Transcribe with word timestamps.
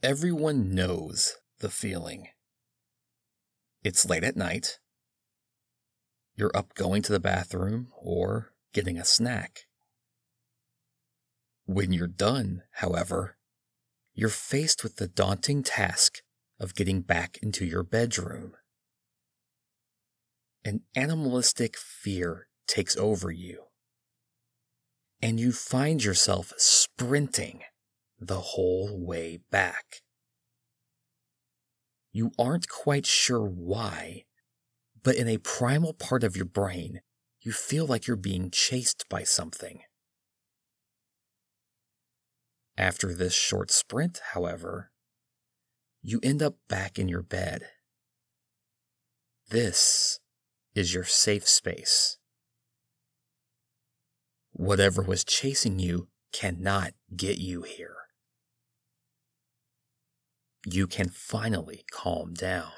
Everyone 0.00 0.76
knows 0.76 1.34
the 1.58 1.68
feeling. 1.68 2.28
It's 3.82 4.08
late 4.08 4.22
at 4.22 4.36
night. 4.36 4.78
You're 6.36 6.56
up 6.56 6.74
going 6.74 7.02
to 7.02 7.12
the 7.12 7.18
bathroom 7.18 7.88
or 8.00 8.52
getting 8.72 8.96
a 8.96 9.04
snack. 9.04 9.66
When 11.66 11.92
you're 11.92 12.06
done, 12.06 12.62
however, 12.74 13.38
you're 14.14 14.28
faced 14.28 14.84
with 14.84 14.96
the 14.96 15.08
daunting 15.08 15.64
task 15.64 16.22
of 16.60 16.76
getting 16.76 17.00
back 17.00 17.36
into 17.42 17.66
your 17.66 17.82
bedroom. 17.82 18.52
An 20.64 20.82
animalistic 20.94 21.76
fear 21.76 22.46
takes 22.68 22.96
over 22.96 23.32
you, 23.32 23.64
and 25.20 25.40
you 25.40 25.50
find 25.50 26.04
yourself 26.04 26.52
sprinting 26.56 27.62
the 28.20 28.40
whole 28.40 28.98
way 28.98 29.38
back. 29.50 30.02
You 32.12 32.32
aren't 32.38 32.68
quite 32.68 33.06
sure 33.06 33.46
why, 33.46 34.24
but 35.02 35.16
in 35.16 35.28
a 35.28 35.38
primal 35.38 35.92
part 35.92 36.24
of 36.24 36.36
your 36.36 36.46
brain, 36.46 37.00
you 37.40 37.52
feel 37.52 37.86
like 37.86 38.06
you're 38.06 38.16
being 38.16 38.50
chased 38.50 39.04
by 39.08 39.22
something. 39.22 39.82
After 42.76 43.14
this 43.14 43.34
short 43.34 43.70
sprint, 43.70 44.20
however, 44.32 44.90
you 46.02 46.20
end 46.22 46.42
up 46.42 46.56
back 46.68 46.98
in 46.98 47.08
your 47.08 47.22
bed. 47.22 47.68
This 49.50 50.20
is 50.74 50.94
your 50.94 51.04
safe 51.04 51.48
space. 51.48 52.18
Whatever 54.52 55.02
was 55.02 55.24
chasing 55.24 55.78
you 55.78 56.08
cannot 56.32 56.92
get 57.16 57.38
you 57.38 57.62
here 57.62 58.07
you 60.66 60.86
can 60.86 61.08
finally 61.08 61.84
calm 61.90 62.34
down. 62.34 62.72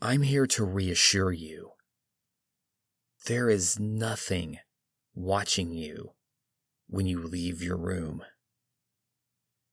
I'm 0.00 0.22
here 0.22 0.46
to 0.46 0.64
reassure 0.64 1.32
you. 1.32 1.72
There 3.26 3.50
is 3.50 3.78
nothing 3.78 4.58
watching 5.14 5.72
you 5.72 6.12
when 6.86 7.06
you 7.06 7.20
leave 7.22 7.62
your 7.62 7.76
room. 7.76 8.22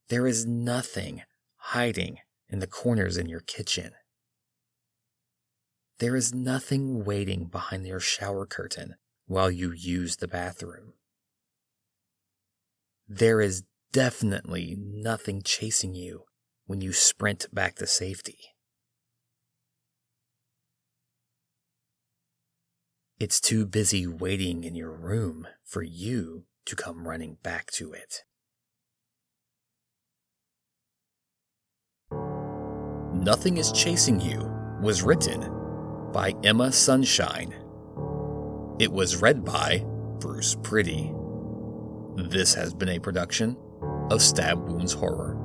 There 0.09 0.27
is 0.27 0.45
nothing 0.45 1.21
hiding 1.57 2.17
in 2.49 2.59
the 2.59 2.67
corners 2.67 3.17
in 3.17 3.27
your 3.29 3.39
kitchen. 3.39 3.91
There 5.99 6.15
is 6.15 6.33
nothing 6.33 7.05
waiting 7.05 7.45
behind 7.45 7.87
your 7.87 7.99
shower 7.99 8.45
curtain 8.45 8.95
while 9.27 9.49
you 9.49 9.71
use 9.71 10.17
the 10.17 10.27
bathroom. 10.27 10.93
There 13.07 13.39
is 13.39 13.63
definitely 13.91 14.77
nothing 14.79 15.41
chasing 15.43 15.95
you 15.95 16.23
when 16.65 16.81
you 16.81 16.93
sprint 16.93 17.47
back 17.53 17.75
to 17.75 17.87
safety. 17.87 18.39
It's 23.17 23.39
too 23.39 23.65
busy 23.65 24.05
waiting 24.05 24.65
in 24.65 24.75
your 24.75 24.91
room 24.91 25.47
for 25.63 25.81
you 25.81 26.45
to 26.65 26.75
come 26.75 27.07
running 27.07 27.37
back 27.43 27.71
to 27.71 27.93
it. 27.93 28.23
Nothing 33.13 33.57
is 33.57 33.71
Chasing 33.71 34.19
You 34.19 34.51
was 34.81 35.01
written 35.01 35.49
by 36.11 36.33
Emma 36.43 36.71
Sunshine. 36.71 37.55
It 38.79 38.91
was 38.91 39.21
read 39.21 39.45
by 39.45 39.85
Bruce 40.19 40.57
Pretty. 40.61 41.13
This 42.17 42.53
has 42.53 42.73
been 42.73 42.89
a 42.89 42.99
production 42.99 43.55
of 44.11 44.21
Stab 44.21 44.67
Wounds 44.67 44.93
Horror. 44.93 45.37